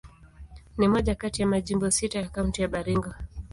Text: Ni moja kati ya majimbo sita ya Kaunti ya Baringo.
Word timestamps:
Ni 0.77 0.87
moja 0.87 1.15
kati 1.15 1.41
ya 1.41 1.47
majimbo 1.47 1.91
sita 1.91 2.19
ya 2.19 2.29
Kaunti 2.29 2.61
ya 2.61 2.67
Baringo. 2.67 3.13